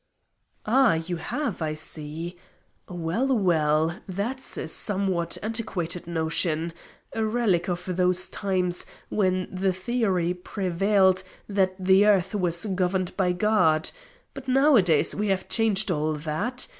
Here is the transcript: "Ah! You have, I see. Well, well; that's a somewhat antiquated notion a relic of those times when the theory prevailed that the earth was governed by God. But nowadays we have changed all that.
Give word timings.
"Ah! 0.65 0.95
You 0.95 1.17
have, 1.17 1.61
I 1.61 1.73
see. 1.75 2.35
Well, 2.89 3.37
well; 3.37 3.99
that's 4.07 4.57
a 4.57 4.67
somewhat 4.67 5.37
antiquated 5.43 6.07
notion 6.07 6.73
a 7.13 7.23
relic 7.23 7.67
of 7.69 7.83
those 7.85 8.27
times 8.27 8.87
when 9.09 9.47
the 9.51 9.71
theory 9.71 10.33
prevailed 10.33 11.21
that 11.47 11.75
the 11.77 12.07
earth 12.07 12.33
was 12.33 12.65
governed 12.65 13.15
by 13.15 13.31
God. 13.33 13.91
But 14.33 14.47
nowadays 14.47 15.13
we 15.13 15.27
have 15.27 15.47
changed 15.47 15.91
all 15.91 16.13
that. 16.13 16.65